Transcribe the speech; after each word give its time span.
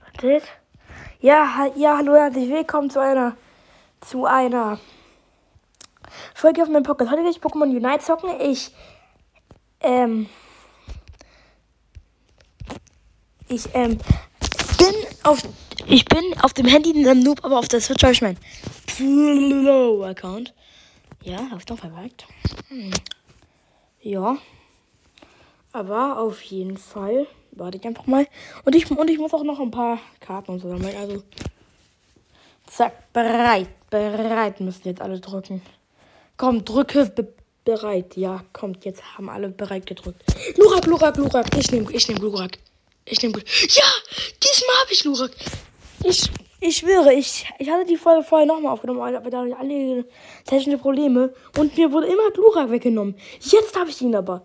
Wartet. 0.00 0.42
Ja, 1.20 1.70
ja, 1.76 1.96
hallo, 1.96 2.14
herzlich 2.14 2.50
willkommen 2.50 2.90
zu 2.90 3.00
einer, 3.00 3.36
zu 4.00 4.26
einer 4.26 4.78
Folge 6.34 6.62
auf 6.62 6.68
meinem 6.68 6.82
Podcast. 6.82 7.10
Heute 7.10 7.22
will 7.22 7.30
ich 7.30 7.38
Pokémon 7.38 7.64
Unite 7.64 8.04
zocken. 8.04 8.30
Ich, 8.40 8.72
ähm, 9.80 10.28
ich, 13.48 13.68
ähm, 13.74 13.98
bin 14.78 14.94
auf, 15.22 15.42
ich 15.86 16.04
bin 16.04 16.22
auf 16.42 16.52
dem 16.52 16.66
Handy 16.66 16.90
in 16.90 17.08
einem 17.08 17.22
Noob, 17.22 17.44
aber 17.44 17.58
auf 17.58 17.68
der 17.68 17.80
Switch 17.80 18.02
habe 18.02 18.12
ich 18.12 18.22
mein 18.22 18.36
Account. 20.04 20.54
Ja, 21.22 21.38
habe 21.50 21.58
ich 21.58 21.68
noch 21.68 21.78
verweigt. 21.78 22.26
Hm. 22.68 22.90
Ja. 24.00 24.36
Aber 25.72 26.18
auf 26.18 26.42
jeden 26.42 26.76
Fall. 26.76 27.26
Warte 27.56 27.78
ich 27.78 27.84
einfach 27.84 28.06
mal. 28.06 28.26
Und 28.64 28.74
ich, 28.74 28.90
und 28.90 29.10
ich 29.10 29.18
muss 29.18 29.32
auch 29.32 29.42
noch 29.42 29.60
ein 29.60 29.70
paar 29.70 29.98
Karten 30.20 30.52
und 30.52 30.60
so 30.60 30.68
sammeln. 30.68 30.94
Also. 30.96 31.22
Zack, 32.66 33.12
bereit. 33.12 33.68
Bereit 33.90 34.60
müssen 34.60 34.82
jetzt 34.84 35.00
alle 35.00 35.20
drücken. 35.20 35.62
Komm, 36.36 36.64
drücke 36.64 37.06
be 37.06 37.32
bereit. 37.64 38.16
Ja, 38.16 38.44
kommt, 38.52 38.84
jetzt 38.84 39.02
haben 39.16 39.28
alle 39.28 39.48
bereit 39.48 39.86
gedrückt. 39.86 40.22
Lurak, 40.56 40.86
Lurak, 40.86 41.16
Lurak. 41.16 41.46
Ich 41.56 41.70
nehme 41.72 41.90
ich 41.90 42.08
nehm 42.08 42.18
Lurak. 42.18 42.58
Ich 43.04 43.20
nehme 43.22 43.38
Ja, 43.38 43.84
diesmal 44.42 44.76
habe 44.82 44.92
ich 44.92 45.04
Lurak. 45.04 45.30
Ich 46.04 46.30
ich 46.58 46.78
schwöre, 46.78 47.12
ich, 47.12 47.46
ich 47.58 47.70
hatte 47.70 47.84
die 47.84 47.96
Folge 47.96 48.24
vorher 48.24 48.46
nochmal 48.46 48.72
aufgenommen, 48.72 49.00
aber 49.00 49.30
da 49.30 49.40
hatte 49.40 49.48
ich 49.48 49.56
alle 49.56 50.04
technische 50.46 50.78
Probleme 50.78 51.34
und 51.58 51.76
mir 51.76 51.92
wurde 51.92 52.06
immer 52.06 52.30
Glurak 52.32 52.70
weggenommen. 52.70 53.14
Jetzt 53.40 53.78
habe 53.78 53.90
ich 53.90 54.00
ihn 54.00 54.14
aber. 54.14 54.44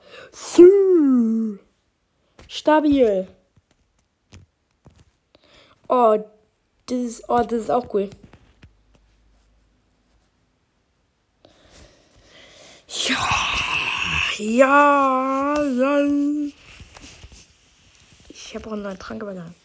Stabil. 2.53 3.29
Oh, 5.87 6.17
das 6.85 6.97
ist, 6.97 7.29
oh, 7.29 7.37
das 7.43 7.53
ist 7.53 7.71
auch 7.71 7.85
cool. 7.93 8.09
Ja, 13.07 13.15
ja, 14.37 15.53
dann. 15.55 16.51
Ich 18.27 18.53
habe 18.53 18.67
auch 18.67 18.73
einen 18.73 18.81
neuen 18.81 18.99
Trank 18.99 19.23
übergangen. 19.23 19.55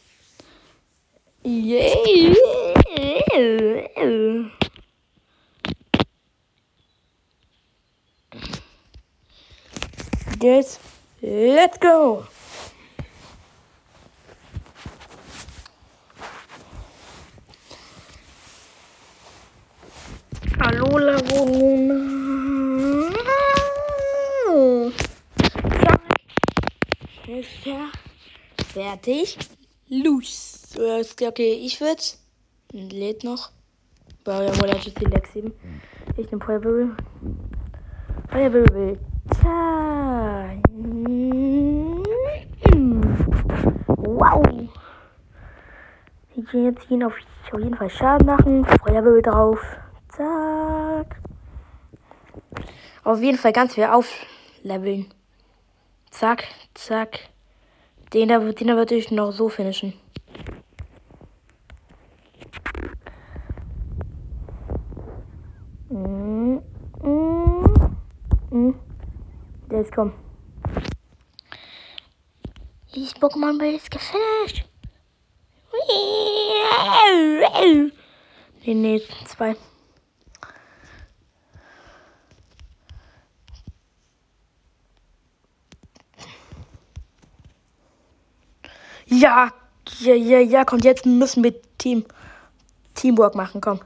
Yeah. 1.44 1.96
Jetzt, 10.40 10.78
let's 11.20 11.80
go. 11.80 12.24
Ist 27.26 27.64
ja 27.64 27.90
fertig. 28.72 29.38
Los. 29.88 30.76
Okay, 30.76 31.60
ich 31.64 31.80
würde. 31.80 32.02
Lädt 32.72 33.24
noch. 33.24 33.50
Ja, 34.26 34.42
jawohl, 34.42 34.68
er 34.68 34.74
hat 34.74 34.84
jetzt 34.84 35.00
die 35.00 35.06
Lex 35.06 35.32
7. 35.32 35.52
Ich 36.16 36.30
nehme. 36.30 36.44
Feuerwirbel. 38.30 38.98
Tja. 39.40 40.50
Wow. 43.96 44.44
Ich 46.34 46.44
kann 46.46 46.64
jetzt 46.64 46.90
auf, 47.04 47.14
jeden 47.58 47.76
Fall 47.76 47.90
Schaden 47.90 48.26
machen. 48.26 48.64
Feuerwirbel 48.64 49.22
drauf. 49.22 49.60
Zack. 50.16 51.20
Auf 53.04 53.20
jeden 53.20 53.36
Fall 53.36 53.52
ganz 53.52 53.74
viel 53.74 53.84
aufleveln. 53.84 55.12
Zack, 56.10 56.44
zack. 56.72 57.28
Den 58.14 58.28
da, 58.28 58.38
den 58.38 58.68
da 58.68 58.76
würde 58.76 58.94
ich 58.94 59.10
noch 59.10 59.32
so 59.32 59.50
finishen. 59.50 59.92
Jetzt 69.70 69.92
komm. 69.94 70.14
Dieses 72.94 73.14
Pokémon-Bild 73.16 73.76
ist 73.76 73.90
gefinisht. 73.90 74.64
Nee, 78.64 78.74
nee, 78.74 79.02
zwei. 79.26 79.54
Ja, 89.26 89.50
ja, 89.98 90.14
ja, 90.14 90.38
ja, 90.38 90.64
kommt 90.64 90.84
jetzt 90.84 91.04
müssen 91.04 91.42
wir 91.42 91.60
Team 91.78 92.04
Teamwork 92.94 93.34
machen, 93.34 93.60
komm. 93.60 93.80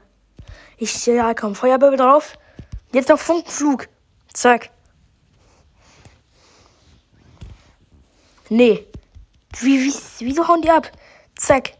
Ich 0.77 1.03
ja, 1.07 1.33
komm, 1.33 1.55
Feuerböbel 1.55 1.97
drauf. 1.97 2.37
Jetzt 2.93 3.09
noch 3.09 3.17
Funkenflug. 3.17 3.87
Zack. 4.31 4.69
Nee. 8.49 8.85
Wie, 9.61 9.79
wie, 9.83 9.93
wieso 10.19 10.47
hauen 10.47 10.61
die 10.61 10.69
ab? 10.69 10.91
Zack. 11.35 11.73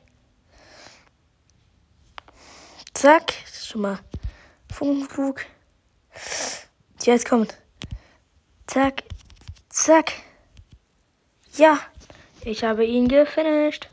Zack. 2.95 3.31
Schon 3.63 3.81
mal. 3.81 3.99
Funkenflug. 4.73 5.41
Jetzt 7.03 7.29
kommt. 7.29 7.55
Zack. 8.66 9.03
Zack. 9.69 10.13
Ja. 11.57 11.78
Ich 12.44 12.63
habe 12.63 12.84
ihn 12.85 13.07
gefinisht. 13.07 13.88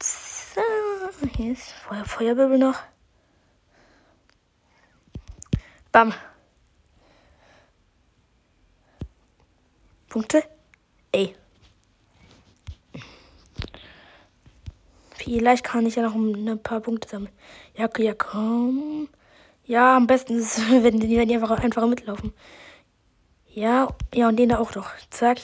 So, 0.00 0.60
hier 1.36 1.52
ist 1.52 1.72
Feuer, 1.72 2.04
Feuerwirbel 2.04 2.58
noch. 2.58 2.78
Bam. 5.90 6.14
Punkte? 10.08 10.44
Ey. 11.10 11.34
Vielleicht 15.16 15.64
kann 15.64 15.86
ich 15.86 15.96
ja 15.96 16.02
noch 16.02 16.14
ein 16.14 16.62
paar 16.62 16.80
Punkte 16.80 17.08
sammeln. 17.08 17.32
Ja, 17.76 17.88
ja, 17.98 18.14
komm. 18.14 19.08
Ja, 19.66 19.96
am 19.96 20.06
besten 20.06 20.38
ist 20.38 20.58
es, 20.58 20.70
wenn 20.70 21.00
die 21.00 21.18
einfach, 21.18 21.50
einfach 21.50 21.86
mitlaufen. 21.88 22.32
Ja, 23.52 23.88
ja, 24.14 24.28
und 24.28 24.36
den 24.36 24.50
da 24.50 24.58
auch 24.58 24.74
noch. 24.76 24.90
Zack. 25.10 25.38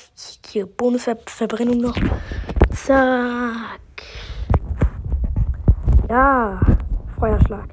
Hier, 0.47 0.65
Bonusverbrennung 0.65 1.79
noch. 1.79 1.97
Zack. 2.73 4.03
Ja, 6.09 6.61
Feuerschlag. 7.19 7.69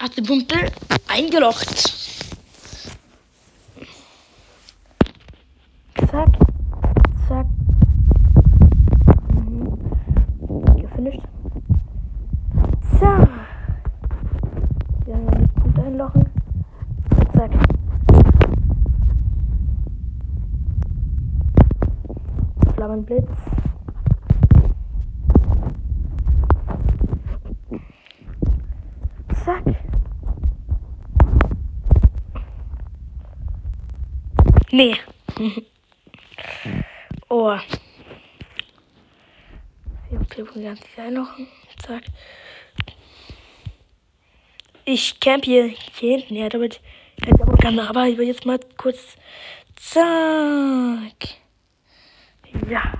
Hat 0.00 0.16
die 0.16 0.22
Pumpe 0.22 0.72
eingelocht. 1.06 1.98
Blitz. 23.08 23.24
Zack. 29.44 29.64
Nee. 34.70 34.96
oh. 37.28 37.58
Wir 40.10 40.18
haben 40.18 40.62
ganz 40.62 40.80
noch. 41.10 41.28
Zack. 41.78 42.04
Ich 44.84 45.20
camp 45.20 45.44
hier, 45.44 45.68
hier 45.98 46.18
hinten, 46.18 46.36
ja, 46.36 46.48
damit 46.48 46.80
kann 47.60 47.78
aber 47.78 48.06
jetzt 48.06 48.46
mal 48.46 48.58
kurz. 48.76 49.16
Zack. 49.76 51.36
Ja. 52.68 52.92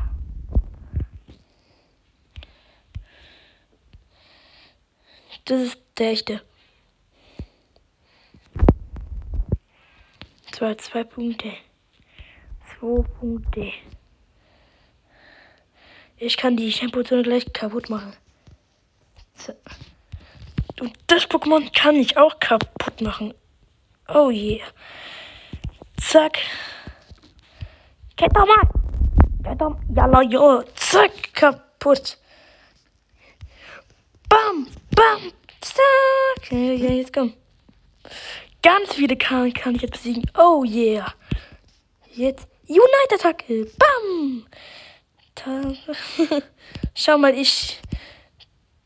Das 5.45 5.63
ist 5.63 5.79
der 5.97 6.11
echte. 6.11 6.43
Zwei, 10.59 10.75
zwei 10.75 11.05
Punkte. 11.05 11.53
Zwei 12.67 13.05
Punkte. 13.21 13.73
Ich 16.17 16.37
kann 16.37 16.57
die 16.57 16.73
Shampoo-Zone 16.73 17.23
gleich 17.23 17.53
kaputt 17.53 17.89
machen. 17.89 18.13
Und 20.81 20.99
das 21.07 21.31
Pokémon 21.31 21.73
kann 21.73 21.95
ich 21.95 22.17
auch 22.17 22.41
kaputt 22.41 23.01
machen. 23.01 23.35
Oh 24.09 24.31
yeah. 24.31 24.67
Zack. 25.97 26.39
Geht 28.17 28.35
doch 28.35 28.45
mal. 28.45 28.69
Geht 29.45 29.61
Zack, 30.75 31.35
kaputt. 31.35 32.19
Bam, 34.29 34.67
bam, 34.91 35.33
zack. 35.61 36.51
Ja, 36.51 36.59
ja, 36.59 36.91
jetzt 36.95 37.13
komm. 37.13 37.33
Ganz 38.69 38.93
viele 38.93 39.17
kann, 39.17 39.51
kann 39.55 39.77
ich 39.77 39.81
jetzt 39.81 39.93
besiegen. 39.93 40.31
Oh 40.37 40.63
yeah. 40.63 41.15
Jetzt 42.13 42.47
Unite-Attacke. 42.67 43.67
Bam. 43.79 44.45
Schau 46.95 47.17
mal, 47.17 47.33
ich. 47.33 47.81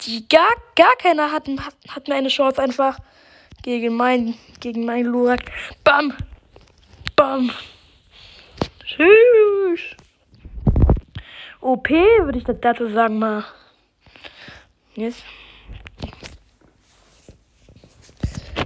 Die 0.02 0.28
gar, 0.28 0.52
gar 0.76 0.94
keiner 0.98 1.32
hat, 1.32 1.48
hat, 1.48 1.74
hat 1.88 2.06
mir 2.06 2.14
eine 2.14 2.28
Chance 2.28 2.62
einfach 2.62 3.00
gegen 3.64 3.96
mein, 3.96 4.36
gegen 4.60 4.84
mein 4.84 5.04
Lurak. 5.04 5.50
Bam! 5.82 6.16
Bam! 7.16 7.50
Tschüss! 8.86 9.96
OP 11.60 11.90
würde 11.90 12.38
ich 12.38 12.44
dazu 12.44 12.88
sagen 12.88 13.18
mal. 13.18 13.44
Yes. 14.94 15.16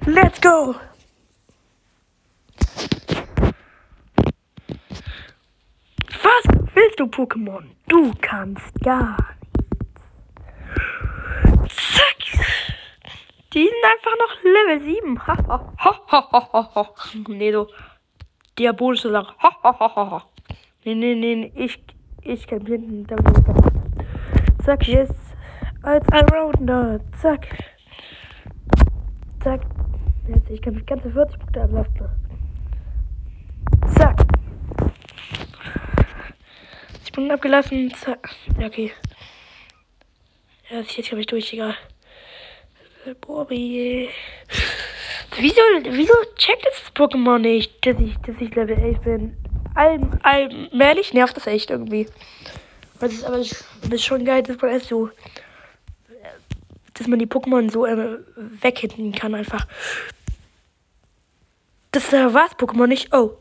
Let's 0.05 0.39
go! 0.43 0.75
Du, 6.97 7.07
Pokémon? 7.09 7.63
Du 7.89 8.11
kannst 8.23 8.75
gar 8.83 9.19
nichts. 9.69 10.03
Zack! 11.95 12.17
Die 13.53 13.65
sind 13.65 13.85
einfach 13.85 14.17
noch 14.19 14.43
Level 14.43 14.81
7. 14.81 15.27
Ha, 15.27 15.37
ha, 15.47 15.73
ha, 15.77 16.29
ha, 16.33 16.49
ha, 16.53 16.71
ha. 16.75 16.91
Nee, 17.29 17.53
so. 17.53 17.69
Diabolische 18.59 19.09
Lache. 19.09 19.35
Ha, 19.43 19.51
ha, 19.63 19.79
ha, 19.79 19.95
ha, 19.95 20.11
ha. 20.11 20.25
Nee, 20.87 20.95
nee, 20.95 21.15
nee, 21.15 21.53
ich, 21.55 21.85
ich 22.23 22.47
kann 22.47 22.65
blinden. 22.65 23.07
Zack, 24.65 24.89
jetzt. 24.89 25.37
Als 25.83 26.09
Allrounder. 26.09 27.01
Zack. 27.21 27.47
Zack. 29.45 29.61
Jetzt, 30.29 30.49
ich 30.49 30.63
kann 30.63 30.75
mich 30.75 30.87
ganze 30.87 31.11
40 31.11 31.39
Punkte 31.39 31.63
ablassen. 31.63 32.09
Zack. 33.97 34.27
Bin 37.17 37.31
abgelassen. 37.31 37.93
Ja, 38.61 38.67
okay. 38.67 38.93
Ja, 40.69 40.81
jetzt 40.81 41.11
habe 41.11 41.21
ich 41.23 41.27
durch, 41.27 41.51
egal. 41.55 41.75
Bobby. 43.23 44.11
Wieso, 45.39 45.63
wieso 45.91 46.13
checkt 46.37 46.67
das 46.67 46.95
Pokémon 46.95 47.39
nicht, 47.39 47.87
dass 47.87 47.99
ich, 47.99 48.17
dass 48.19 48.37
ich 48.39 48.55
Level 48.55 48.79
11 48.79 49.01
bin? 49.01 49.37
All, 49.75 49.99
allmählich 50.23 51.15
nervt 51.15 51.37
das 51.39 51.47
echt 51.47 51.71
irgendwie. 51.71 52.07
Das 53.01 53.13
ist 53.13 53.25
aber 53.25 53.39
das 53.39 53.65
ist 53.83 54.05
schon 54.05 54.25
geil, 54.27 54.43
dass 54.43 54.61
man 54.61 54.79
so, 54.81 55.09
dass 56.93 57.07
man 57.07 57.19
die 57.19 57.27
Pokémon 57.27 57.71
so 57.71 57.87
äh, 57.87 58.19
weghinten 58.37 59.13
kann 59.13 59.35
einfach. 59.35 59.67
Das 61.93 62.13
äh, 62.13 62.35
war's 62.35 62.53
Pokémon 62.59 62.89
nicht. 62.89 63.15
Oh. 63.15 63.39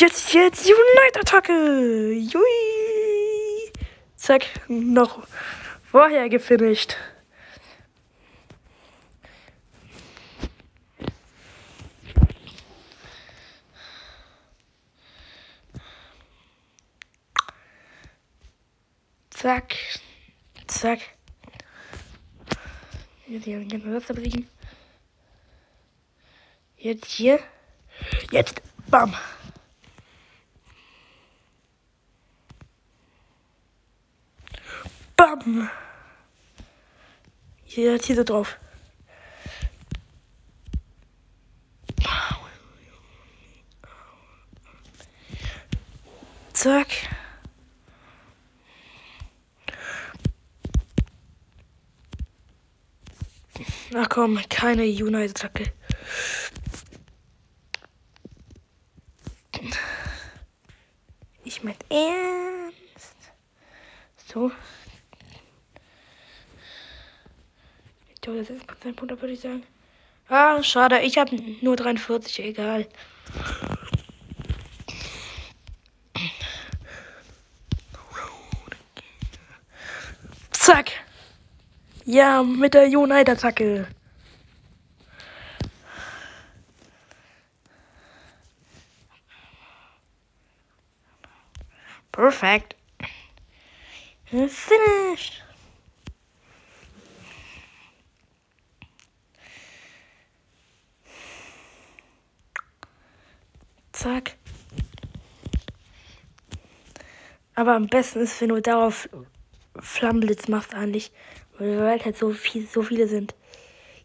Jetzt, 0.00 0.32
jetzt 0.32 0.64
Unite-Attacke. 0.64 2.12
Jui. 2.12 3.72
Zack, 4.14 4.46
noch 4.68 5.26
vorher 5.90 6.28
gefinisht. 6.28 6.96
Zack. 19.30 19.74
Zack. 20.68 21.00
Jetzt 23.26 23.44
hier 23.44 23.58
den 23.58 23.68
ganzen 23.68 23.94
Wasser 23.94 24.14
besiegen. 24.14 24.48
Jetzt 26.76 27.10
hier. 27.10 27.40
Jetzt. 28.30 28.62
Bam. 28.90 29.16
Bam. 35.36 35.68
Jetzt 37.66 38.06
hier 38.06 38.16
so 38.16 38.24
drauf. 38.24 38.58
Zack. 46.54 46.88
Na 53.92 54.06
komm, 54.06 54.40
keine 54.48 54.84
United-Attacke. 54.84 55.72
Ich 61.44 61.62
mein 61.62 61.76
ernst. 61.90 63.16
So. 64.26 64.50
Glaube, 68.28 68.44
das 68.44 68.50
ist 68.50 68.84
ein 68.84 68.94
Punkt, 68.94 69.22
würde 69.22 69.32
ich 69.32 69.40
sagen. 69.40 69.62
Ah, 70.28 70.62
schade, 70.62 71.00
ich 71.00 71.16
habe 71.16 71.34
nur 71.62 71.76
43, 71.76 72.40
egal. 72.40 72.86
Zack. 80.50 80.90
Ja, 82.04 82.42
mit 82.42 82.74
der 82.74 82.88
Unite-Attacke. 82.88 83.88
Perfect. 92.12 92.76
Finished. 94.26 95.42
Zack. 103.98 104.36
Aber 107.58 107.74
am 107.74 107.88
besten 107.88 108.20
ist, 108.20 108.40
wenn 108.40 108.50
du 108.50 108.62
darauf 108.62 109.08
Flammenblitz 109.80 110.46
machst 110.46 110.76
eigentlich. 110.76 111.10
Weil 111.58 112.04
halt 112.04 112.16
so, 112.16 112.30
viel, 112.30 112.64
so 112.68 112.82
viele 112.82 113.08
sind. 113.08 113.34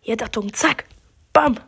Jetzt 0.01 0.23
Achtung, 0.23 0.51
zack, 0.55 0.85
bam. 1.33 1.59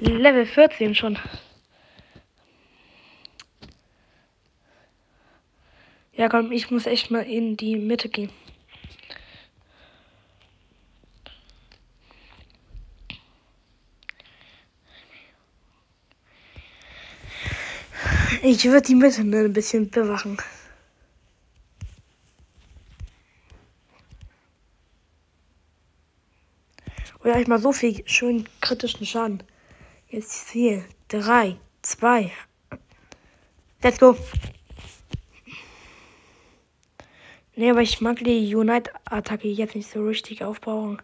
Level 0.00 0.44
14 0.44 0.94
schon. 0.94 1.18
Ja, 6.12 6.28
komm, 6.28 6.52
ich 6.52 6.70
muss 6.70 6.84
echt 6.84 7.10
mal 7.10 7.22
in 7.22 7.56
die 7.56 7.76
Mitte 7.76 8.10
gehen. 8.10 8.30
Ich 18.56 18.64
würde 18.66 18.86
die 18.86 18.94
Mitte 18.94 19.22
ein 19.22 19.52
bisschen 19.52 19.90
bewachen. 19.90 20.36
Oder 27.18 27.40
ich 27.40 27.48
mal 27.48 27.58
so 27.58 27.72
viel 27.72 28.06
schön 28.06 28.48
kritischen 28.60 29.06
Schaden. 29.06 29.42
Jetzt 30.08 30.50
hier. 30.50 30.84
Drei, 31.08 31.56
zwei. 31.82 32.30
Let's 33.82 33.98
go. 33.98 34.16
Nee, 37.56 37.70
aber 37.70 37.82
ich 37.82 38.00
mag 38.00 38.18
die 38.22 38.54
Unite-Attacke 38.54 39.48
jetzt 39.48 39.74
nicht 39.74 39.90
so 39.90 40.06
richtig 40.06 40.44
aufbauen. 40.44 41.02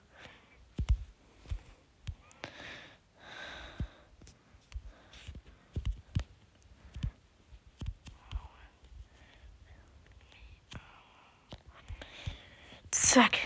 Zack. 13.10 13.40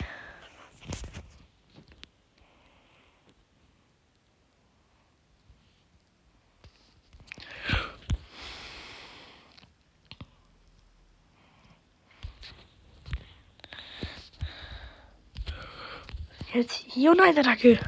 Jetzt 16.53 16.95
United-Attacke. 16.95 17.79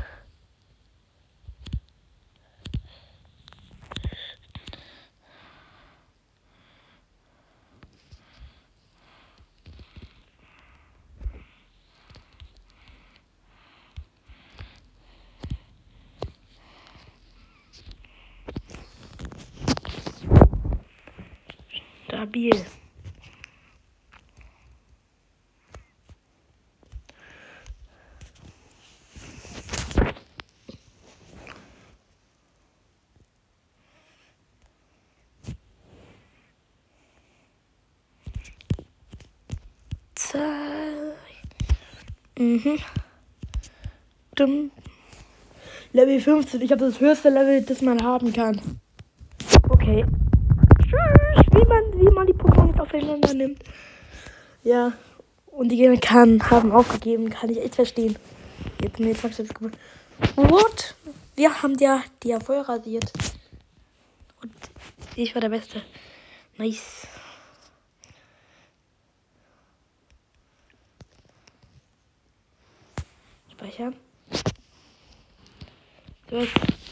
Stabil. 22.36 22.66
Mhm. 42.38 42.78
Dumm. 44.34 44.70
Level 45.92 46.20
15. 46.20 46.60
Ich 46.60 46.70
habe 46.70 46.84
das 46.84 47.00
höchste 47.00 47.30
Level, 47.30 47.62
das 47.62 47.80
man 47.80 48.02
haben 48.02 48.30
kann. 48.32 48.60
Okay. 49.70 50.04
Tschüss. 50.82 51.46
Wie 51.52 51.66
man, 51.66 51.82
wie 51.98 52.14
man 52.14 52.26
die 52.26 52.34
Aufeinander 52.96 53.34
nimmt. 53.34 53.62
Ja. 54.62 54.92
Und 55.46 55.70
die 55.70 55.76
Gegner 55.76 55.98
kann, 55.98 56.50
haben 56.50 56.72
aufgegeben. 56.72 57.30
Kann 57.30 57.50
ich 57.50 57.58
echt 57.62 57.76
verstehen. 57.76 58.16
Jetzt 58.82 58.98
mir 58.98 59.08
jetzt 59.08 59.22
What? 60.36 60.94
Wir 61.34 61.62
haben 61.62 61.76
ja 61.78 62.02
die 62.22 62.28
ja 62.28 62.40
voll 62.40 62.60
rasiert. 62.60 63.12
Und 64.42 64.52
ich 65.14 65.34
war 65.34 65.40
der 65.40 65.50
Beste. 65.50 65.82
Nice. 66.56 67.06
Speichern. 73.52 73.96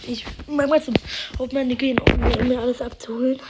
Ich 0.06 0.24
mach 0.46 0.66
mal 0.66 0.82
zum 0.82 0.94
auf 1.38 1.52
meine 1.52 1.74
gehen, 1.74 1.98
um 1.98 2.48
mir 2.48 2.60
alles 2.60 2.80
abzuholen. 2.80 3.40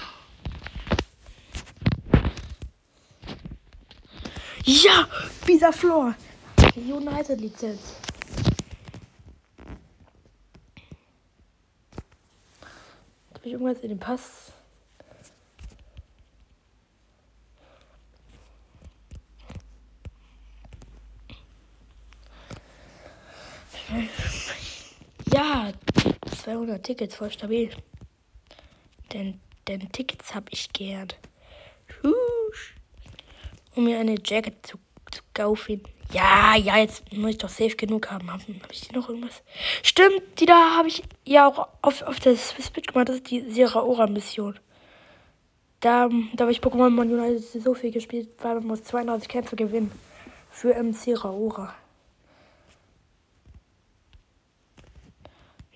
Ja, 4.64 5.06
Visa 5.44 5.71
Floor. 5.73 6.14
United 6.75 7.38
Lizenz. 7.38 7.97
Habe 13.35 13.44
ich 13.44 13.52
irgendwas 13.52 13.78
in 13.80 13.90
dem 13.90 13.99
Pass? 13.99 14.52
Ja, 25.33 25.73
200 26.42 26.83
Tickets, 26.83 27.16
voll 27.16 27.30
stabil. 27.30 27.71
Denn, 29.12 29.40
denn 29.68 29.92
Tickets 29.92 30.35
habe 30.35 30.47
ich 30.50 30.73
gern. 30.73 31.09
Um 33.75 33.85
mir 33.85 33.99
eine 33.99 34.16
Jacket 34.25 34.66
zu, 34.66 34.78
zu 35.11 35.23
kaufen. 35.33 35.83
Ja, 36.12 36.54
ja, 36.57 36.76
jetzt 36.78 37.12
muss 37.12 37.31
ich 37.31 37.38
doch 37.38 37.49
safe 37.49 37.76
genug 37.76 38.11
haben. 38.11 38.31
Habe 38.31 38.43
hab 38.62 38.73
ich 38.73 38.88
die 38.88 38.95
noch 38.95 39.09
irgendwas? 39.09 39.43
Stimmt, 39.83 40.23
die 40.38 40.47
da 40.47 40.76
habe 40.76 40.88
ich 40.88 41.02
ja 41.25 41.49
auch 41.49 41.69
auf, 41.83 42.02
auf 42.02 42.21
der 42.21 42.37
Switch 42.37 42.88
gemacht. 42.88 43.09
Das 43.09 43.16
ist 43.16 43.31
die 43.31 43.40
Sierra-Ora-Mission. 43.40 44.59
Da, 45.81 46.09
da 46.35 46.45
habe 46.45 46.52
ich 46.52 46.61
Pokémon 46.61 46.90
Man 46.90 47.11
United 47.12 47.43
so 47.62 47.75
viel 47.75 47.90
gespielt, 47.90 48.28
weil 48.43 48.54
man 48.54 48.66
muss 48.69 48.85
32 48.85 49.28
Kämpfe 49.28 49.57
gewinnen. 49.57 49.90
Für 50.50 50.75
M. 50.75 50.93
Sierra-Ora. 50.93 51.75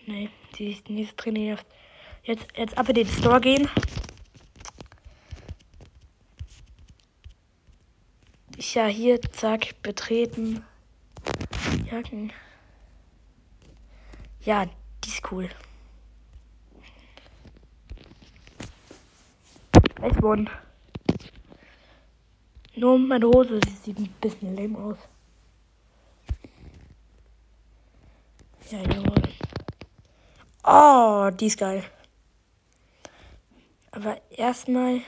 Nee, 0.07 0.31
die 0.57 0.73
ist 0.73 0.89
nicht 0.89 1.17
trainiert. 1.17 1.65
Jetzt, 2.23 2.47
jetzt 2.57 2.79
ab 2.79 2.89
in 2.89 2.95
den 2.95 3.07
Store 3.07 3.41
gehen. 3.41 3.69
Ich 8.61 8.75
ja 8.75 8.87
hier, 8.87 9.23
zack, 9.23 9.81
betreten. 9.83 10.65
Jacken. 11.89 12.33
Ja, 14.41 14.67
die 14.67 15.09
ist 15.09 15.23
cool. 15.31 15.49
Ich 20.05 20.21
won. 20.23 20.51
Nur 22.75 22.99
meine 22.99 23.27
Hose 23.27 23.61
sieht 23.81 23.97
ein 23.97 24.13
bisschen 24.21 24.57
lame 24.57 24.77
aus. 24.77 24.99
Ja, 28.73 28.81
jawohl. 28.81 29.23
Oh, 30.65 31.31
die 31.31 31.47
ist 31.47 31.59
geil. 31.59 31.85
Aber 33.93 34.21
erstmal. 34.31 35.03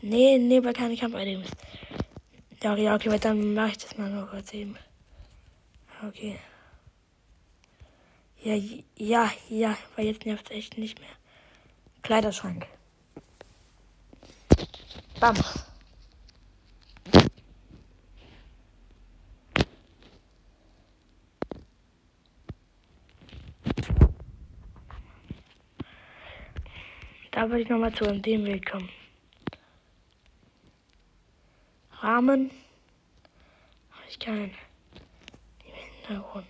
Nee, 0.00 0.38
nee, 0.38 0.60
bei 0.60 0.72
keine 0.72 0.96
Kampf-Items. 0.96 1.48
Ja, 2.64 2.74
ja, 2.76 2.94
okay, 2.94 3.10
weil 3.10 3.18
dann 3.18 3.52
mache 3.52 3.72
ich 3.72 3.78
das 3.78 3.98
mal 3.98 4.08
noch 4.08 4.30
kurz 4.30 4.54
eben. 4.54 4.74
Okay. 6.02 6.38
Ja, 8.42 8.54
ja, 8.96 9.30
ja, 9.50 9.76
weil 9.96 10.06
jetzt 10.06 10.24
nervt 10.24 10.46
es 10.50 10.56
echt 10.56 10.78
nicht 10.78 10.98
mehr. 10.98 11.10
Kleiderschrank. 12.02 12.66
Bam. 15.20 15.36
Da 27.30 27.42
würde 27.50 27.60
ich 27.60 27.68
nochmal 27.68 27.92
zu 27.92 28.06
dem 28.06 28.46
Weg 28.46 28.70
kommen. 28.70 28.88
Rahmen. 32.14 32.48
Ich 34.08 34.20
kann 34.20 34.44
im 34.44 34.50
Hintergrund. 36.06 36.46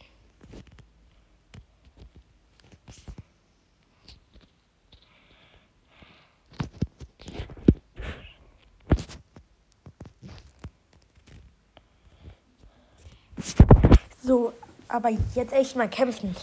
So, 14.23 14.53
aber 14.89 15.09
jetzt 15.35 15.55
echt 15.55 15.77
mal 15.77 15.89
kämpfen. 15.89 16.37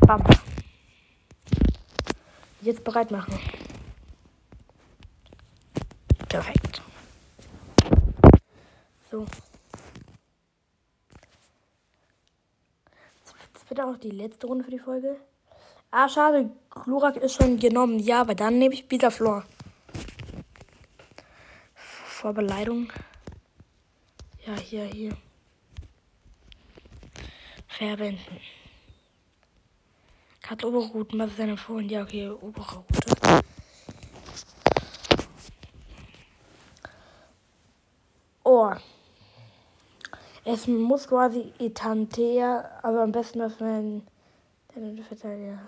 Bam. 0.00 0.24
Jetzt 2.60 2.82
bereit 2.82 3.12
machen. 3.12 3.38
Perfekt. 6.28 6.82
So. 9.10 9.26
Wird 13.70 13.80
auch 13.82 13.96
die 13.98 14.10
letzte 14.10 14.48
Runde 14.48 14.64
für 14.64 14.72
die 14.72 14.80
Folge. 14.80 15.20
Ah, 15.92 16.08
schade. 16.08 16.50
Glurak 16.70 17.16
ist 17.16 17.34
schon 17.34 17.56
genommen. 17.56 18.00
Ja, 18.00 18.22
aber 18.22 18.34
dann 18.34 18.58
nehme 18.58 18.74
ich 18.74 18.88
Peter 18.88 19.12
Flor. 19.12 19.44
Vor 21.74 22.32
Beleidigung. 22.32 22.92
Ja, 24.44 24.56
hier, 24.58 24.86
hier. 24.86 25.16
Verwenden. 27.68 28.40
Karte 30.42 30.66
obere 30.66 30.88
Routen, 30.88 31.20
was 31.20 31.30
ist 31.30 31.38
denn 31.38 31.50
empfohlen? 31.50 31.88
Ja, 31.88 32.02
okay, 32.02 32.28
obere 32.28 32.74
Route. 32.74 33.42
Oh. 38.42 38.72
Es 40.52 40.66
muss 40.66 41.06
quasi 41.06 41.52
Etantea, 41.60 42.68
also 42.82 42.98
am 42.98 43.12
besten, 43.12 43.38
dass 43.38 43.60
man 43.60 44.02
den 44.74 45.04
Verteidiger. 45.04 45.60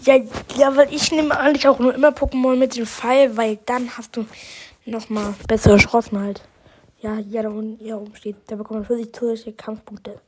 Ja, 0.00 0.16
ja, 0.56 0.74
weil 0.74 0.90
ich 0.94 1.12
nehme 1.12 1.36
eigentlich 1.38 1.68
auch 1.68 1.78
nur 1.78 1.94
immer 1.94 2.08
Pokémon 2.08 2.56
mit 2.56 2.74
dem 2.74 2.86
Pfeil, 2.86 3.36
weil 3.36 3.58
dann 3.66 3.94
hast 3.98 4.16
du 4.16 4.24
nochmal 4.86 5.34
bessere 5.46 5.76
Chancen 5.76 6.18
halt. 6.20 6.40
Ja, 7.02 7.16
hier 7.16 7.42
da 7.42 7.50
unten, 7.50 7.84
hier 7.84 7.98
oben 7.98 8.16
steht, 8.16 8.36
da 8.46 8.56
bekommt 8.56 8.80
man 8.80 8.86
40 8.86 9.14
zusätzliche 9.14 9.56
Kampfpunkte. 9.56 10.20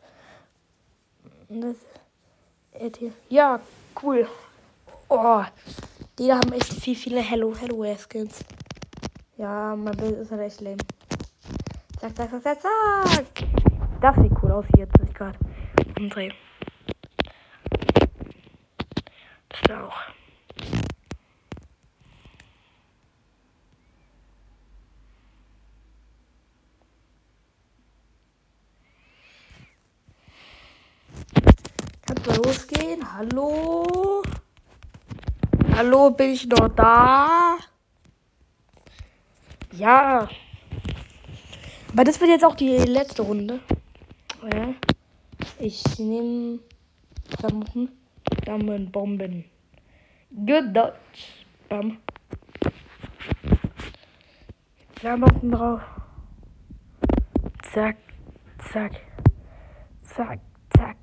Das, 1.49 1.77
ja, 3.31 3.61
cool. 4.03 4.29
Oh, 5.11 5.43
die 6.19 6.31
haben 6.31 6.53
echt 6.53 6.71
viel, 6.71 6.95
viele 6.95 7.23
Hello, 7.23 7.55
Hello 7.59 7.83
Skins. 7.97 8.45
Ja, 9.39 9.75
mein 9.75 9.97
Bild 9.97 10.19
ist 10.19 10.31
halt 10.31 10.43
echt 10.43 10.61
lame. 10.61 10.77
Zack, 11.99 12.15
zack, 12.15 12.31
zack, 12.31 12.43
zack, 12.43 12.61
zack. 12.61 13.27
Das 14.03 14.15
sieht 14.17 14.33
cool 14.43 14.53
aus 14.53 14.67
hier, 14.75 14.87
jetzt 14.87 15.15
gerade 15.15 15.39
umdrehe. 15.99 16.35
Das 19.49 19.79
auch. 19.79 19.95
Kannst 32.07 32.27
du 32.27 32.43
losgehen? 32.43 33.01
Hallo? 33.17 34.23
Hallo, 35.79 36.11
bin 36.11 36.31
ich 36.31 36.45
noch 36.49 36.69
da? 36.71 37.57
Ja. 39.71 40.29
Aber 41.93 42.03
das 42.03 42.21
wird 42.21 42.31
jetzt 42.31 42.45
auch 42.45 42.57
die 42.57 42.79
letzte 42.79 43.23
Runde. 43.23 43.61
Ja. 44.43 44.75
Ich 45.61 45.85
nehme 46.01 46.59
Klamotten, 47.31 47.93
Damen, 48.45 48.91
Bomben. 48.91 49.45
Good 50.35 50.77
Dutch. 50.77 51.45
Bam. 51.69 51.99
Klamotten 54.97 55.53
drauf. 55.53 55.81
Zack, 57.73 57.99
zack, 58.73 59.01
zack, 60.03 60.41
zack, 60.77 60.97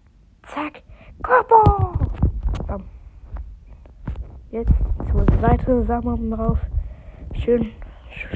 zack. 0.43 0.83
Körper! 1.23 1.94
Jetzt 4.55 4.71
zur 5.11 5.25
Seite, 5.41 5.83
Samen 5.83 6.31
drauf. 6.31 6.57
Schön 7.43 7.73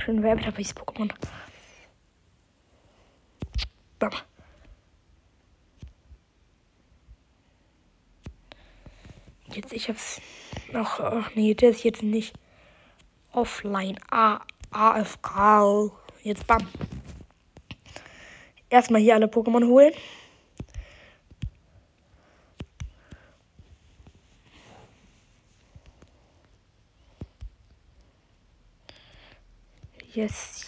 Schön 0.03 0.21
ich 0.57 0.71
Pokémon. 0.71 1.09
Bam. 3.99 4.11
Jetzt, 9.53 9.71
ich 9.71 9.87
hab's 9.87 10.19
noch. 10.73 10.99
Ach 10.99 11.31
nee, 11.35 11.53
der 11.53 11.69
ist 11.69 11.85
jetzt 11.85 12.03
nicht 12.03 12.37
offline. 13.31 13.97
A, 14.11 14.41
AFK. 14.71 15.93
Jetzt 16.23 16.45
bam. 16.47 16.67
Erstmal 18.69 18.99
hier 18.99 19.15
alle 19.15 19.27
Pokémon 19.27 19.65
holen. 19.65 19.93
Yes. 30.19 30.65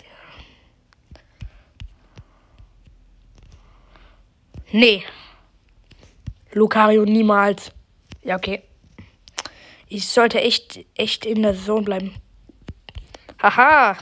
Nee. 4.72 5.04
Lucario 6.54 7.04
niemals. 7.04 7.74
Ja, 8.24 8.38
okay. 8.38 8.64
Ich 9.90 10.08
sollte 10.08 10.40
echt, 10.40 10.86
echt 10.96 11.26
in 11.26 11.42
der 11.42 11.58
Zone 11.58 11.84
bleiben. 11.84 12.16
Haha. 13.42 13.98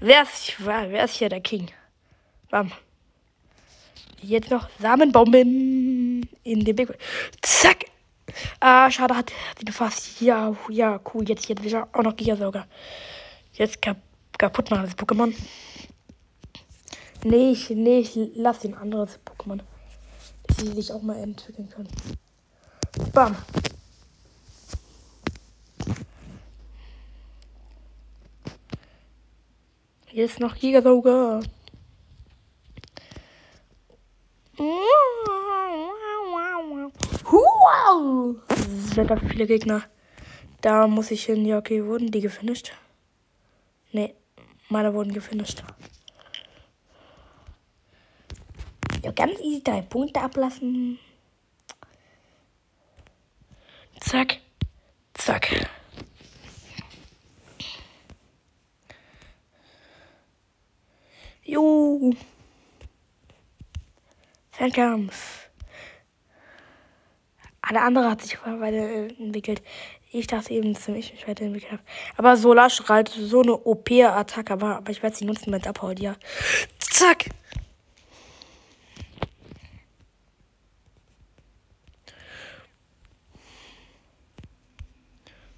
Wer 0.00 0.22
ist, 0.22 0.54
wer 0.58 1.04
ist 1.04 1.16
hier 1.16 1.28
der 1.28 1.42
King? 1.42 1.70
Bam. 2.48 2.72
Jetzt 4.22 4.50
noch 4.50 4.70
Samenbomben 4.78 6.26
in 6.42 6.64
den 6.64 6.74
Big. 6.74 6.88
Zack. 7.42 7.84
Ah, 8.60 8.90
schade, 8.90 9.14
hat 9.14 9.30
sie 9.58 9.70
fast. 9.72 10.22
Ja, 10.22 10.56
ja, 10.70 10.98
cool. 11.12 11.28
Jetzt, 11.28 11.50
jetzt 11.50 11.74
auch 11.92 12.02
noch 12.02 12.16
Gigasauger. 12.16 12.66
Jetzt 13.52 13.82
kaputt 13.82 14.13
kaputt 14.38 14.70
machen, 14.70 14.84
das 14.84 14.96
Pokémon. 14.96 15.34
Nee, 17.24 17.52
ich, 17.52 17.70
nee, 17.70 18.00
ich 18.00 18.16
lasse 18.34 18.68
ein 18.68 18.74
anderes 18.74 19.18
Pokémon. 19.24 19.60
Dass 20.46 20.58
sie 20.58 20.72
sich 20.72 20.92
auch 20.92 21.02
mal 21.02 21.16
entwickeln 21.16 21.70
können. 21.70 21.88
Bam. 23.12 23.36
Hier 30.06 30.26
ist 30.26 30.38
noch 30.38 30.54
Gigasauger. 30.54 31.40
Wow! 34.56 34.84
Es 38.48 38.90
sind 38.90 39.10
da 39.10 39.16
viele 39.16 39.46
Gegner. 39.46 39.82
Da 40.60 40.86
muss 40.86 41.10
ich 41.10 41.24
hin. 41.24 41.44
Ja, 41.44 41.58
okay, 41.58 41.84
wurden 41.84 42.10
die 42.10 42.20
gefinisht? 42.20 42.72
Nee. 43.90 44.14
Meine 44.68 44.94
wurden 44.94 45.12
gefinisht. 45.12 45.62
Ja, 49.02 49.12
ganz 49.12 49.38
easy 49.40 49.62
drei 49.62 49.82
Punkte 49.82 50.20
ablassen. 50.20 50.98
Zack. 54.00 54.40
Zack. 55.14 55.68
Jo. 61.44 62.14
Fernkampf. 64.50 65.50
Alle 67.60 67.82
andere 67.82 68.10
hat 68.10 68.22
sich 68.22 68.38
weiterentwickelt. 68.44 69.62
Ich 70.14 70.28
dachte 70.28 70.54
eben, 70.54 70.74
dass 70.74 70.86
ich 70.86 71.12
mich 71.12 71.26
weiterentwickelt 71.26 71.72
habe. 71.72 71.82
Aber 72.16 72.36
Solarstrahl, 72.36 73.04
so 73.08 73.42
eine 73.42 73.54
OP-Attacke, 73.54 74.52
aber, 74.52 74.76
aber 74.76 74.90
ich 74.92 75.02
werde 75.02 75.16
sie 75.16 75.24
nutzen, 75.24 75.52
wenn 75.52 75.60
es 75.60 75.66
abhaut, 75.66 75.98
ja. 75.98 76.14
Zack! 76.78 77.30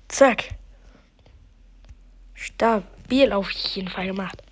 Zack. 0.09 0.55
Stabil 2.33 3.33
auf 3.33 3.51
jeden 3.51 3.89
Fall 3.89 4.07
gemacht. 4.07 4.43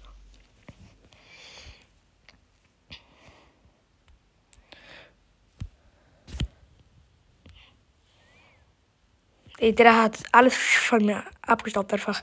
Der 9.60 10.02
hat 10.02 10.22
alles 10.32 10.56
von 10.56 11.04
mir 11.04 11.24
abgestaubt 11.42 11.92
einfach. 11.92 12.22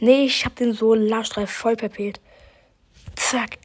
Nee, 0.00 0.24
ich 0.24 0.44
hab 0.44 0.56
den 0.56 0.72
Solarstreif 0.72 1.50
voll 1.50 1.76
perpet. 1.76 2.20
Zack. 3.16 3.58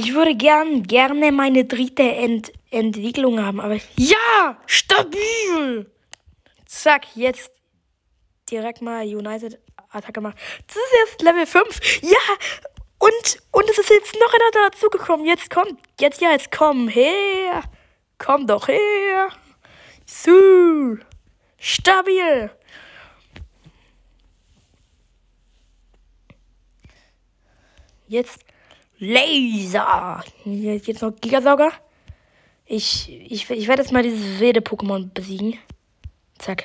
Ich 0.00 0.14
würde 0.14 0.36
gern, 0.36 0.84
gerne 0.84 1.32
meine 1.32 1.64
dritte 1.64 2.04
Ent 2.04 2.52
Entwicklung 2.70 3.44
haben, 3.44 3.58
aber 3.60 3.78
ja, 3.96 4.56
stabil. 4.66 5.90
Zack, 6.66 7.16
jetzt 7.16 7.50
direkt 8.48 8.80
mal 8.80 9.04
United 9.04 9.58
Attacke 9.90 10.20
machen. 10.20 10.36
Das 10.68 10.76
ist 10.76 10.92
jetzt 11.04 11.22
Level 11.22 11.46
5. 11.46 12.02
Ja, 12.02 12.16
und, 12.98 13.42
und 13.50 13.70
es 13.70 13.76
ist 13.76 13.90
jetzt 13.90 14.14
noch 14.14 14.32
einer 14.32 14.70
dazugekommen. 14.70 15.26
Jetzt 15.26 15.50
kommt, 15.50 15.80
jetzt, 15.98 16.20
ja, 16.20 16.30
jetzt 16.30 16.52
komm 16.52 16.86
her. 16.86 17.64
Komm 18.18 18.46
doch 18.46 18.68
her. 18.68 19.30
So. 20.06 20.98
Stabil. 21.58 22.52
Jetzt 28.06 28.44
Laser. 28.98 30.24
Jetzt 30.44 31.02
noch 31.02 31.12
Gigasauger. 31.20 31.70
Ich, 32.66 33.08
ich, 33.08 33.48
ich 33.48 33.68
werde 33.68 33.82
jetzt 33.82 33.92
mal 33.92 34.02
dieses 34.02 34.40
wilde 34.40 34.60
Pokémon 34.60 35.08
besiegen. 35.12 35.58
Zack. 36.38 36.64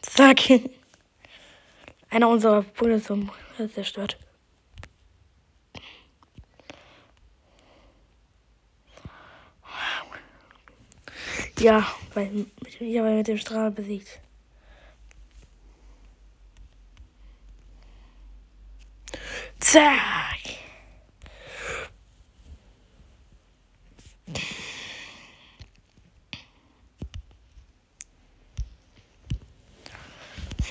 Zack. 0.00 0.40
einer 2.10 2.28
unserer 2.28 2.62
Punkte 2.62 3.02
zum 3.02 3.30
zerstört. 3.74 4.18
Ja, 11.62 11.86
weil 12.14 12.46
ja, 12.80 13.04
weil 13.04 13.18
mit 13.18 13.28
dem 13.28 13.38
Strahl 13.38 13.70
besiegt. 13.70 14.20
Zack! 19.60 20.40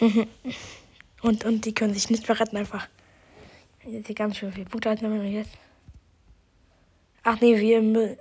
und, 1.21 1.45
und 1.45 1.63
die 1.65 1.73
können 1.73 1.93
sich 1.93 2.09
nicht 2.09 2.25
verretten 2.25 2.57
einfach. 2.57 2.89
Die 3.85 4.13
ganz 4.13 4.35
schön 4.35 4.51
viel 4.51 4.65
Punkte 4.65 4.89
halten 4.89 5.09
wir 5.09 5.23
jetzt. 5.29 5.57
Ach 7.23 7.39
nee, 7.39 7.57
wir, 7.57 8.17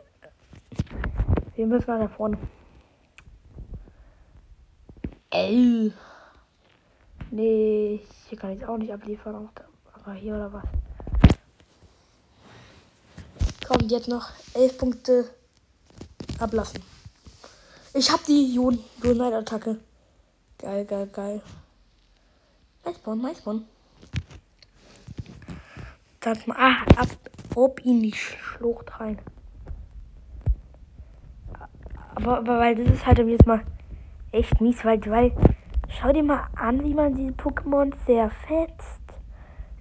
wir 1.57 1.67
müssen 1.67 1.87
mal 1.91 1.99
nach 1.99 2.13
vorne. 2.13 2.39
Ey. 5.51 5.93
Nee, 7.33 8.01
hier 8.29 8.39
kann 8.39 8.53
ich 8.53 8.65
auch 8.65 8.77
nicht 8.77 8.93
abliefern. 8.93 9.49
Aber 9.93 10.13
hier 10.13 10.37
oder 10.37 10.53
was? 10.53 10.63
Kommt 13.67 13.91
jetzt 13.91 14.07
noch 14.07 14.31
elf 14.55 14.79
Punkte 14.79 15.29
ablassen. 16.39 16.81
Ich 17.95 18.13
hab 18.13 18.25
die 18.27 18.57
Unite-Attacke. 18.57 19.81
Geil, 20.59 20.85
geil, 20.85 21.09
geil. 21.13 21.43
Nice 22.85 23.05
one, 23.05 23.21
nice 23.21 23.45
one. 23.45 23.63
Sag 26.23 26.47
mal, 26.47 26.57
ah, 26.61 26.77
ab, 26.95 27.09
ob 27.57 27.81
in 27.85 28.03
die 28.03 28.13
Schlucht 28.13 29.01
rein. 29.01 29.19
Aber, 32.15 32.39
aber 32.39 32.59
weil 32.61 32.77
das 32.77 32.95
ist 32.95 33.05
halt 33.05 33.19
jetzt 33.19 33.47
mal 33.47 33.65
echt 34.33 34.61
mies, 34.61 34.85
weil, 34.85 35.01
weil 35.07 35.33
schau 35.89 36.13
dir 36.13 36.23
mal 36.23 36.47
an, 36.57 36.83
wie 36.85 36.95
man 36.95 37.15
diese 37.15 37.33
Pokémon 37.33 37.93
zerfetzt. 38.07 39.01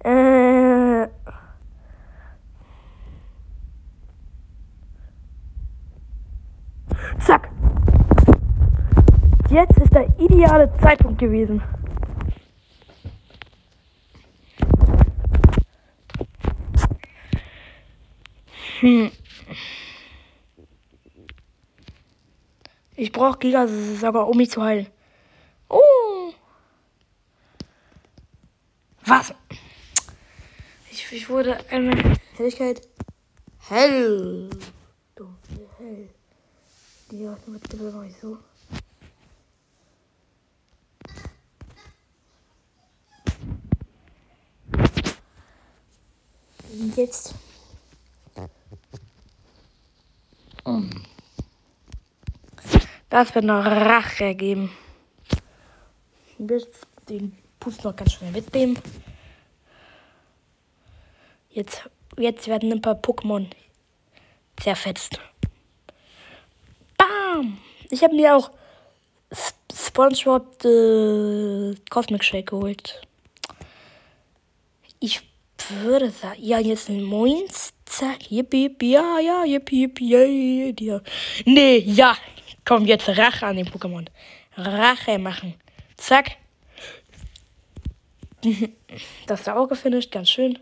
Äh. 0.04 1.08
Zack. 7.20 7.50
Jetzt 9.50 9.78
ist 9.78 9.94
der 9.94 10.08
ideale 10.18 10.72
Zeitpunkt 10.78 11.18
gewesen. 11.18 11.62
Hm. 18.80 19.10
Ich 23.00 23.12
brauche 23.12 23.38
Gigasauger, 23.38 24.28
um 24.28 24.36
mich 24.36 24.50
zu 24.50 24.62
heilen. 24.62 24.86
Oh. 25.70 26.34
Was? 29.06 29.32
Ich, 30.90 31.10
ich 31.10 31.30
wurde 31.30 31.58
eine 31.70 32.18
Helligkeit 32.36 32.86
hell. 33.70 34.50
Du, 35.14 35.30
hell. 35.78 36.10
Die 37.10 37.26
mit 37.46 37.62
bitte 37.62 37.76
noch 37.78 38.02
nicht 38.02 38.20
so. 38.20 38.36
Jetzt 46.96 47.34
Das 53.10 53.34
wird 53.34 53.44
noch 53.44 53.64
Rache 53.64 54.36
geben. 54.36 54.70
Bis 56.38 56.66
den 57.08 57.36
Pust 57.58 57.84
noch 57.84 57.94
ganz 57.96 58.12
schnell 58.12 58.30
mitnehmen. 58.30 58.78
Jetzt, 61.50 61.90
jetzt 62.16 62.46
werden 62.46 62.70
ein 62.72 62.80
paar 62.80 62.94
Pokémon 62.94 63.50
zerfetzt. 64.62 65.18
Bam! 66.96 67.58
Ich 67.90 68.04
habe 68.04 68.14
mir 68.14 68.36
auch 68.36 68.52
SpongeBob 69.74 70.62
The 70.62 71.74
Cosmic 71.90 72.22
Shake 72.22 72.50
geholt. 72.50 73.02
Ich 75.00 75.20
würde 75.82 76.10
sagen, 76.10 76.40
ja, 76.40 76.60
jetzt 76.60 76.88
ein 76.88 77.02
Moins. 77.02 77.72
Zack, 77.86 78.30
yippie, 78.30 78.76
ja, 78.82 79.18
ja, 79.18 79.44
yippie, 79.44 79.90
yippie, 79.98 80.74
ja. 80.84 81.00
Nee, 81.44 81.78
ja, 81.78 82.16
Komm, 82.64 82.86
jetzt 82.86 83.08
Rache 83.08 83.46
an 83.46 83.56
den 83.56 83.66
Pokémon. 83.66 84.06
Rache 84.56 85.18
machen. 85.18 85.54
Zack. 85.96 86.36
Das 89.26 89.42
ist 89.42 89.48
auch 89.48 89.68
gefinisht, 89.68 90.10
ganz 90.10 90.30
schön. 90.30 90.58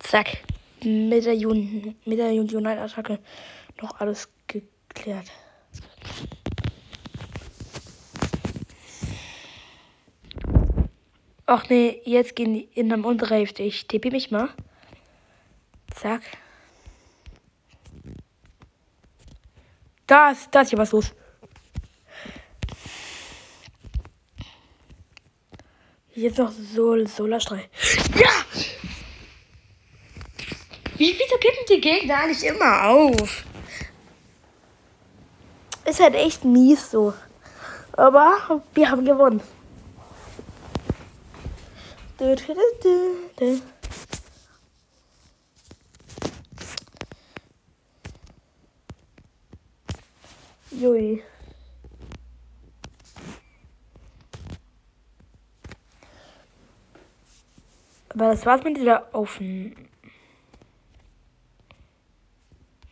Zack. 0.00 0.38
Mit 0.82 1.24
der, 1.24 1.34
Jun 1.34 1.96
mit 2.04 2.18
der 2.18 2.28
Unite-Attacke 2.28 3.18
noch 3.80 3.98
alles 3.98 4.28
geklärt. 4.46 5.32
Ach 11.48 11.68
nee, 11.68 12.02
jetzt 12.04 12.34
gehen 12.34 12.54
die 12.54 12.68
in 12.74 12.88
der 12.88 13.04
untere 13.04 13.34
Hälfte. 13.36 13.62
Ich 13.62 13.86
tippe 13.86 14.10
mich 14.10 14.32
mal. 14.32 14.48
Zack. 15.94 16.22
Da 20.08 20.30
ist, 20.32 20.48
da 20.52 20.62
ist 20.62 20.70
hier 20.70 20.78
was 20.78 20.90
los. 20.90 21.12
Jetzt 26.14 26.38
noch 26.38 26.50
Sol 26.50 27.06
Solarstrahl. 27.06 27.64
Ja! 28.16 28.30
Wie, 30.96 31.12
wieso 31.12 31.38
geben 31.38 31.56
die 31.68 31.80
Gegner 31.80 32.22
eigentlich 32.22 32.44
immer 32.44 32.88
auf? 32.88 33.44
Ist 35.84 36.00
halt 36.00 36.14
echt 36.14 36.44
mies 36.44 36.90
so. 36.90 37.12
Aber 37.92 38.62
wir 38.74 38.90
haben 38.90 39.04
gewonnen. 39.04 39.42
Jui. 50.70 51.22
Aber 58.08 58.30
das 58.30 58.46
war's 58.46 58.64
mit 58.64 58.78
dieser 58.78 59.14
Offen. 59.14 59.76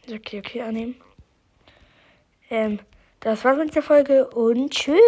Okay, 0.07 0.41
okay, 0.41 0.61
annehmen. 0.61 0.97
Ähm, 2.51 2.79
das 3.21 3.43
war's 3.43 3.57
mit 3.57 3.75
der 3.75 3.83
Folge 3.83 4.29
und 4.29 4.71
tschüss. 4.71 4.99